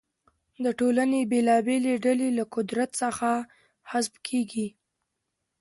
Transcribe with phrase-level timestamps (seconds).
[0.63, 3.29] د ټولنې بېلابېلې ډلې له قدرت څخه
[3.91, 4.67] حذف کیږي.